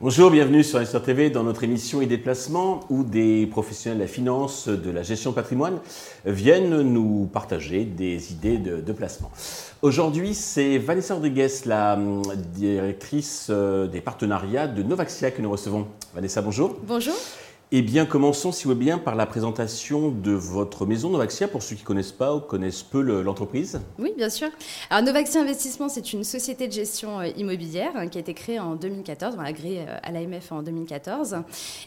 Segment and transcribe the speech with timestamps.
[0.00, 4.08] Bonjour, bienvenue sur Investor TV dans notre émission et déplacement où des professionnels de la
[4.08, 5.80] finance, de la gestion de patrimoine
[6.24, 9.32] viennent nous partager des idées de, placement.
[9.82, 12.22] Aujourd'hui, c'est Vanessa Rodriguez, la hum,
[12.54, 15.88] directrice euh, des partenariats de Novaxia que nous recevons.
[16.14, 16.76] Vanessa, bonjour.
[16.86, 17.16] Bonjour.
[17.72, 21.64] Eh bien, commençons, si vous voulez bien, par la présentation de votre maison Novaxia, pour
[21.64, 23.80] ceux qui ne connaissent pas ou connaissent peu l'entreprise.
[23.98, 24.50] Oui, bien sûr.
[24.88, 28.60] Alors, Novaxia Investissement, c'est une société de gestion euh, immobilière hein, qui a été créée
[28.60, 31.38] en 2014, agréée euh, à l'AMF en 2014,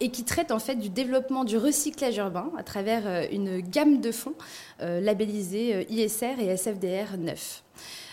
[0.00, 4.02] et qui traite en fait du développement du recyclage urbain à travers euh, une gamme
[4.02, 4.34] de fonds
[4.78, 7.62] labellisés ISR et SFDR 9.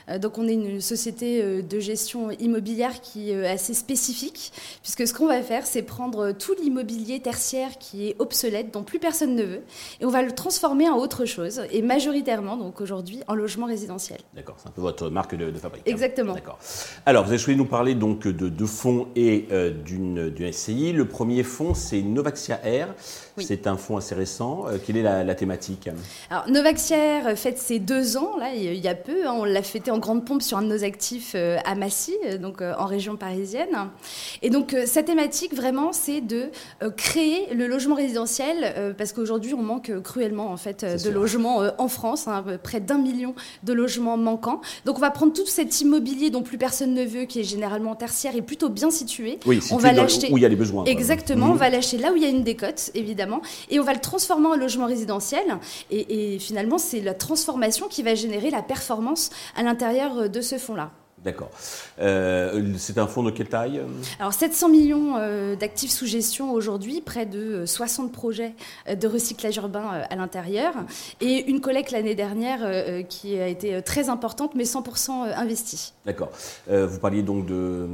[0.09, 5.07] Euh, donc on est une société euh, de gestion immobilière qui est assez spécifique, puisque
[5.07, 9.35] ce qu'on va faire, c'est prendre tout l'immobilier tertiaire qui est obsolète, dont plus personne
[9.35, 9.61] ne veut,
[9.99, 14.19] et on va le transformer en autre chose, et majoritairement, donc aujourd'hui, en logement résidentiel.
[14.35, 15.83] D'accord, c'est un peu votre marque de, fabrique.
[15.87, 15.91] Hein.
[15.91, 16.33] Exactement.
[16.33, 16.59] D'accord.
[17.05, 20.93] Alors, vous avez choisi de nous parler donc de deux fonds et euh, d'une SCI.
[20.93, 22.93] Le premier fonds, c'est Novaxia Air.
[23.37, 24.65] C'est un fonds assez récent.
[24.85, 25.89] quelle est la, thématique?
[26.29, 29.25] Alors, Novaxia Air fête ses deux ans, là, il y a peu.
[29.25, 29.33] Hein.
[29.37, 32.37] on l'a fêté en grande pompe sur un de nos actifs euh, à Massy, euh,
[32.37, 33.89] donc euh, en région parisienne.
[34.41, 36.49] Et donc sa thématique vraiment, c'est de
[36.95, 42.27] créer le logement résidentiel parce qu'aujourd'hui on manque cruellement en fait de logements en France,
[42.27, 44.61] hein, près d'un million de logements manquants.
[44.85, 47.95] Donc on va prendre tout cet immobilier dont plus personne ne veut, qui est généralement
[47.95, 49.39] tertiaire et plutôt bien situé.
[49.45, 50.85] Oui, on va l'acheter où il y a les besoins.
[50.85, 51.57] Exactement, on mhm.
[51.57, 54.47] va l'acheter là où il y a une décote évidemment, et on va le transformer
[54.47, 55.43] en logement résidentiel.
[55.91, 60.57] Et, et finalement c'est la transformation qui va générer la performance à l'intérieur de ce
[60.57, 60.91] fonds-là.
[61.23, 61.51] D'accord.
[61.99, 63.81] Euh, c'est un fonds de quelle taille
[64.19, 68.53] Alors 700 millions euh, d'actifs sous gestion aujourd'hui, près de 60 euh, projets
[68.89, 70.73] de recyclage urbain à l'intérieur
[71.19, 72.59] et une collecte l'année dernière
[73.07, 75.93] qui a été très importante mais 100% investie.
[76.05, 76.31] D'accord.
[76.67, 77.87] vous parliez donc de,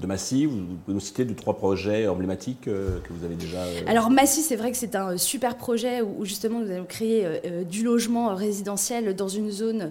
[0.00, 3.58] de Massy, vous pouvez nous citer deux, trois projets emblématiques que vous avez déjà...
[3.86, 7.26] Alors Massy, c'est vrai que c'est un super projet où, justement nous allons créer
[7.68, 9.90] du logement résidentiel dans une zone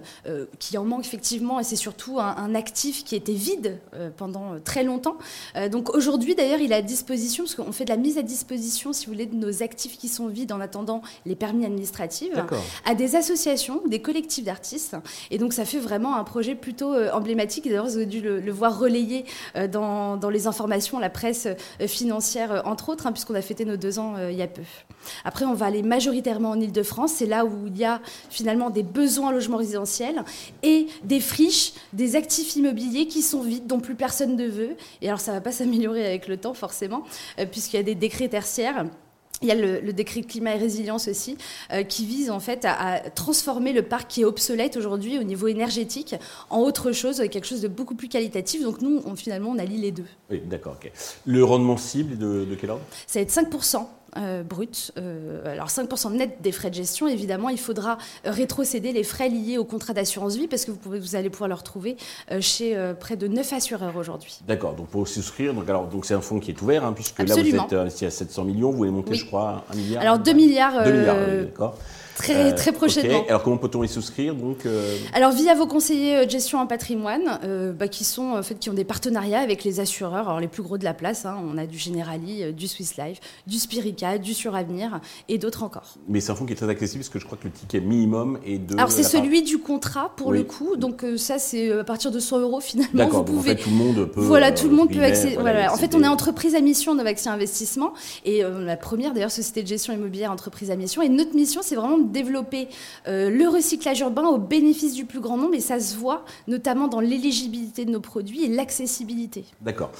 [0.58, 4.54] qui en manque effectivement et c'est surtout un, un actif qui était vide euh, pendant
[4.54, 5.16] euh, très longtemps.
[5.56, 8.22] Euh, donc aujourd'hui, d'ailleurs, il est à disposition, parce qu'on fait de la mise à
[8.22, 12.32] disposition, si vous voulez, de nos actifs qui sont vides en attendant les permis administratifs,
[12.84, 14.96] à des associations, des collectifs d'artistes.
[15.30, 17.64] Et donc ça fait vraiment un projet plutôt emblématique.
[17.64, 19.24] D'ailleurs, vous avez dû le, voir relayé
[19.70, 21.48] dans, dans, les informations, la presse
[21.86, 24.62] financière, entre autres, hein, puisqu'on a fêté nos deux ans il y a peu.
[25.24, 27.12] Après, on va aller majoritairement en Ile-de-France.
[27.16, 28.00] C'est là où il y a
[28.30, 30.24] finalement des besoins en logement résidentiel
[30.62, 34.76] et des friches, des actifs immobiliers qui sont vides, dont plus personne ne veut.
[35.00, 37.04] Et alors ça ne va pas s'améliorer avec le temps forcément,
[37.38, 38.86] euh, puisqu'il y a des décrets tertiaires.
[39.40, 41.36] Il y a le, décret climat et résilience aussi,
[41.72, 45.48] euh, qui vise en fait à, transformer le parc qui est obsolète aujourd'hui au niveau
[45.48, 46.14] énergétique
[46.48, 48.62] en autre chose, quelque chose de beaucoup plus qualitatif.
[48.62, 50.06] Donc nous, on, finalement, on allie les deux.
[50.30, 50.78] Oui, d'accord.
[51.26, 52.84] Le rendement cible de, de quel ordre?
[53.08, 53.84] Ça va être 5%
[54.18, 54.92] euh, brut.
[54.98, 59.58] Euh, alors 5% net des frais de gestion, évidemment, il faudra rétrocéder les frais liés
[59.58, 61.96] au contrat d'assurance vie parce que vous, pouvez, vous allez pouvoir le retrouver
[62.30, 64.38] euh, chez près de 9 assureurs aujourd'hui.
[64.46, 67.18] D'accord, donc pour souscrire, donc, alors, donc c'est un fonds qui est ouvert, hein, puisque
[67.20, 70.18] là vous êtes investi à 700 millions, vous voulez monter, je crois, 1 milliard Alors
[70.18, 70.84] 2 milliards.
[70.84, 71.78] 2 milliards, d'accord.
[72.16, 73.24] Très, euh, très prochainement.
[73.28, 76.66] Alors comment peut-on y souscrire donc euh Alors via vos conseillers euh, de gestion en
[76.66, 77.38] patrimoine,
[77.78, 80.62] bah, qui sont en fait qui ont des partenariats avec les assureurs, alors les plus
[80.62, 81.24] gros de la place.
[81.24, 81.36] Hein.
[81.42, 85.94] on a du Generali, du Swiss Life, du Spirica, du Suravenir et d'autres encore.
[86.08, 87.80] Mais c'est un fonds qui est très accessible parce que je crois que le ticket
[87.80, 88.76] minimum est de.
[88.76, 92.40] Alors c'est celui du contrat pour le coup, donc ça c'est à partir de 100
[92.40, 92.90] euros finalement.
[92.94, 93.24] D'accord.
[93.24, 93.52] Vous pouvez...
[93.52, 94.20] En fait, tout le monde peut.
[94.20, 95.36] Voilà, tout le monde peut accéder.
[95.36, 97.92] Voilà, En fait, on est entreprise à mission Novaxia Investissement
[98.24, 101.02] et la première d'ailleurs société de gestion immobilière entreprise à mission.
[101.02, 102.68] Et notre mission, c'est vraiment de développer
[103.08, 106.88] euh, le recyclage urbain au bénéfice du plus grand nombre et ça se voit notamment
[106.88, 109.44] dans l'éligibilité de nos produits et l'accessibilité.
[109.60, 109.90] D'accord.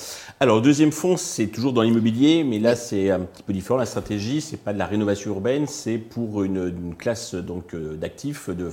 [0.41, 3.79] Alors, le deuxième fonds, c'est toujours dans l'immobilier, mais là, c'est un petit peu différent.
[3.79, 8.51] La stratégie, c'est pas de la rénovation urbaine, c'est pour une, classe donc euh, d'actifs,
[8.51, 8.71] de,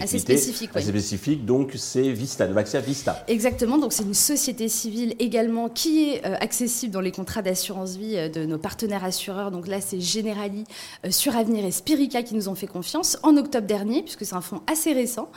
[0.00, 0.70] assez spécifique.
[0.74, 3.24] Assez spécifique, donc c'est Vista, de Vaxia Vista.
[3.28, 7.96] Exactement, donc c'est une société civile également qui est euh, accessible dans les contrats d'assurance
[7.96, 9.50] vie de nos partenaires assureurs.
[9.50, 10.64] Donc là, c'est Generali,
[11.10, 14.60] Suravenir et Spirica qui nous ont fait confiance en octobre dernier, puisque c'est un fonds
[14.66, 15.30] assez récent,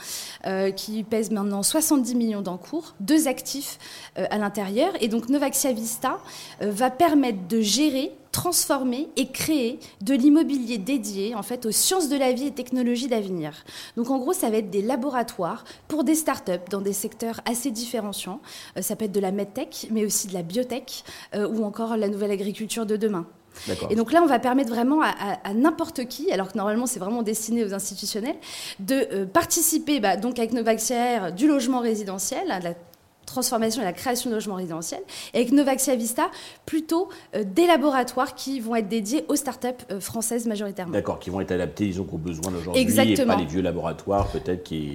[0.46, 3.78] euh, qui pèse maintenant 70 millions d'encours, deux actifs
[4.18, 4.92] euh, à l'intérieur.
[5.00, 6.18] Et donc Novaxia Vista
[6.60, 12.08] euh, va permettre de gérer transformer et créer de l'immobilier dédié en fait aux sciences
[12.08, 13.52] de la vie et technologies d'avenir.
[13.96, 17.70] Donc en gros, ça va être des laboratoires pour des startups dans des secteurs assez
[17.70, 18.40] différenciants.
[18.80, 21.04] ça peut être de la medtech, mais aussi de la biotech
[21.34, 23.26] ou encore la nouvelle agriculture de demain.
[23.90, 27.22] Et donc là, on va permettre vraiment à, n'importe qui, alors que normalement c'est vraiment
[27.22, 28.36] destiné aux institutionnels,
[28.80, 32.74] de euh, participer bah, donc avec Novaxia du logement résidentiel, à la
[33.26, 35.02] transformation et la création de logements résidentiels,
[35.32, 36.30] et avec Novaxia Vista,
[36.66, 40.92] plutôt euh, des laboratoires qui vont être dédiés aux startups euh, françaises majoritairement.
[40.92, 44.62] D'accord, qui vont être adaptés, disons, aux besoins d'aujourd'hui, et pas les vieux laboratoires peut-être
[44.62, 44.90] qui,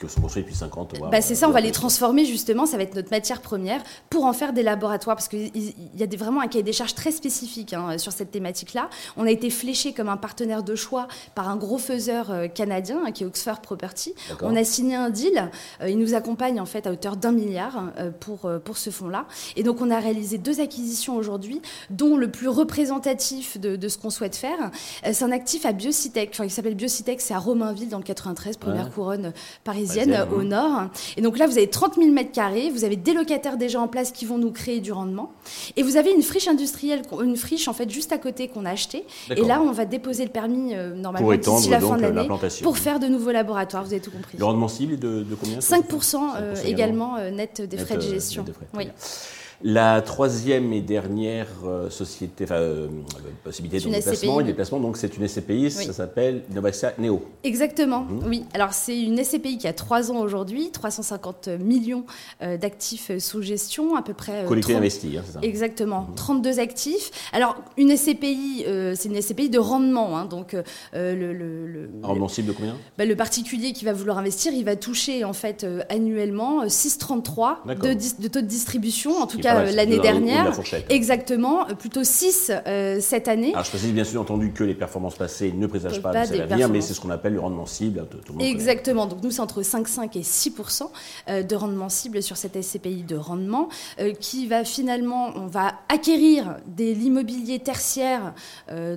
[0.00, 1.08] qui sont construits depuis 50 ans.
[1.10, 4.24] Bah, c'est ça, on va les transformer justement, ça va être notre matière première pour
[4.24, 7.12] en faire des laboratoires, parce qu'il y a des, vraiment un cahier des charges très
[7.12, 8.88] spécifique hein, sur cette thématique-là.
[9.16, 13.02] On a été fléché comme un partenaire de choix par un gros faiseur euh, canadien
[13.06, 14.14] hein, qui est Oxford Property.
[14.42, 15.50] On a signé un deal,
[15.86, 19.26] il nous accompagne en fait à hauteur d'un milliard euh, pour, euh, pour ce fonds-là.
[19.56, 24.10] Et donc, on a réalisé deux acquisitions aujourd'hui, dont le plus représentatif de, ce qu'on
[24.10, 24.70] souhaite faire,
[25.06, 26.30] euh, c'est un actif à Biocitech.
[26.32, 29.32] Enfin, il s'appelle Biocitech, c'est à Romainville, dans le 93, première couronne
[29.64, 29.83] parisienne,
[30.32, 30.84] au nord.
[31.16, 33.88] Et donc là, vous avez 30 000 mètres carrés, vous avez des locataires déjà en
[33.88, 35.32] place qui vont nous créer du rendement.
[35.76, 38.70] Et vous avez une friche industrielle, une friche en fait juste à côté qu'on a
[38.70, 39.04] acheté.
[39.30, 42.28] Et là, on va déposer le permis normalement d'ici la fin de l'année
[42.62, 43.84] pour faire de nouveaux laboratoires.
[43.84, 44.38] Vous avez tout compris.
[44.38, 45.58] Le rendement cible est de, de combien?
[45.58, 48.44] 5%, également net des frais de gestion.
[48.76, 48.88] Oui.
[49.62, 52.88] La troisième et dernière euh, société, enfin, euh,
[53.44, 57.22] possibilité de déplacement, et déplacement, donc c'est une SCPI, ça s'appelle Novaxia Neo.
[57.44, 58.22] Exactement, mhm.
[58.26, 58.44] oui.
[58.52, 62.04] Alors c'est une SCPI qui a trois ans aujourd'hui, 350 millions
[62.42, 64.44] euh, d'actifs sous gestion, à peu près.
[64.46, 66.58] Collecté investi, hein, c'est ça Exactement, 32 mhm.
[66.58, 67.10] actifs.
[67.32, 68.64] Alors une SCPI,
[68.94, 70.56] c'est une SCPI de rendement, hein, donc
[70.92, 72.76] le, le, rendement cible de combien?
[72.98, 78.22] Bah, Le particulier qui va vouloir investir, il va toucher en fait annuellement 6,33 de,
[78.22, 80.52] de, taux de distribution, en tout cas euh, l'année dernière.
[80.88, 83.52] Exactement, euh, plutôt 6 euh, cette année.
[83.52, 86.36] Alors je précise bien sûr entendu que les performances passées ne présagent pas, pas de
[86.36, 88.00] l'avenir, mais c'est ce qu'on appelle le rendement cible.
[88.00, 90.54] Hein, Exactement, donc nous c'est entre 5,5 et 6
[91.28, 93.68] de rendement cible sur cette SCPI de rendement,
[94.20, 98.34] qui va finalement, on va acquérir de l'immobilier tertiaire,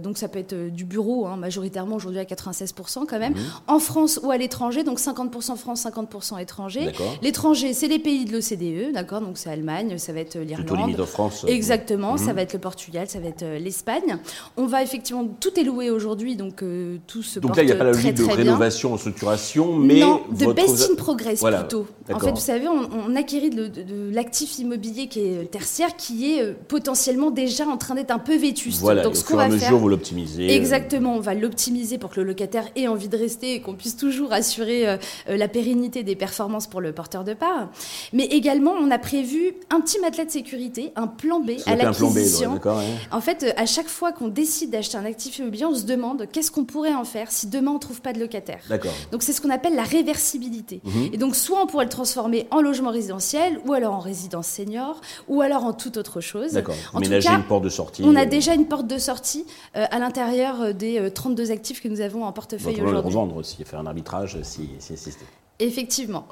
[0.02, 3.40] donc ça peut être du bureau, hein, majoritairement aujourd'hui à 96% quand même, mhm.
[3.68, 6.92] en France ou à l'étranger, donc 50% France, 50% étranger.
[7.22, 10.98] L'étranger, c'est les pays de l'OCDE, d'accord, donc c'est Allemagne, ça va être l'Irlande.
[11.06, 11.44] France.
[11.44, 12.34] Euh, Exactement, ça mhm.
[12.34, 14.18] va être le Portugal, ça va être euh, l'Espagne.
[14.56, 17.66] On va effectivement, tout est loué aujourd'hui, donc euh, tout se donc porte là, il
[17.68, 21.42] n'y a pas la logique de rénovation en structuration, mais non, de best in progress
[21.42, 21.88] plutôt.
[22.12, 27.32] En fait, vous savez, on, acquérit de, l'actif immobilier qui est tertiaire, qui est potentiellement
[27.32, 28.82] déjà en train d'être un peu vétuste.
[28.82, 30.54] Voilà, donc, ce qu'on va mesure, vous l'optimisez.
[30.54, 33.98] Exactement, on va l'optimiser pour que le locataire ait envie de rester et qu'on puisse
[33.98, 34.98] toujours assurer
[35.28, 37.70] la pérennité des performances pour le porteur de part.
[38.14, 42.60] Mais également, on a prévu un petit matelas de sécurité, un plan B à l'acquisition.
[43.12, 46.28] En fait, euh, à chaque fois qu'on décide d'acheter un actif immobilier, on se demande
[46.32, 48.60] qu'est-ce qu'on pourrait en faire si demain on ne trouve pas de locataire.
[49.12, 50.82] Donc c'est ce qu'on appelle la réversibilité.
[50.84, 51.10] Mhm.
[51.14, 55.02] Et donc soit on pourrait le transformer en logement résidentiel, ou alors en résidence senior,
[55.28, 56.54] ou alors en toute autre chose.
[56.54, 56.76] D'accord.
[57.00, 58.04] Ménager une porte de sortie.
[58.06, 59.46] On a euh, déjà une porte de sortie
[59.76, 62.84] euh, à l'intérieur des 32 actifs que nous avons en portefeuille aujourd'hui.
[62.84, 64.96] On peut le revendre aussi, faire un arbitrage si, si
[65.60, 66.28] Effectivement.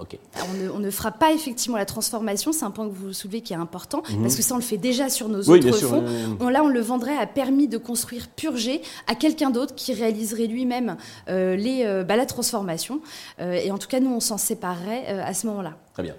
[0.74, 3.57] On, ne, fera pas effectivement la transformation, c'est un point que vous soulevez qui est
[3.57, 4.22] important, mhm.
[4.22, 6.04] parce que ça on le fait déjà sur nos autres fonds.
[6.39, 10.45] On, là, on le vendrait à permis de construire purgé à quelqu'un d'autre qui réaliserait
[10.45, 13.01] lui-même euh, les, euh, bah, la transformation.
[13.39, 15.74] Euh, et en tout cas, nous, on s'en séparerait à ce moment-là.
[15.94, 16.13] Très bien.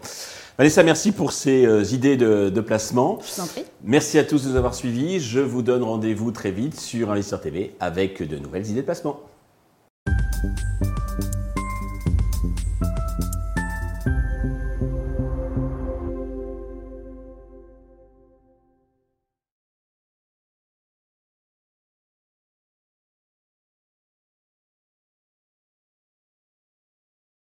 [0.59, 3.21] Vanessa, merci pour ces idées de, placement.
[3.21, 3.65] Je vous en prie.
[3.85, 5.21] Merci à tous de nous avoir suivis.
[5.21, 9.21] Je vous donne rendez-vous très vite sur Investir TV avec de nouvelles idées de placement.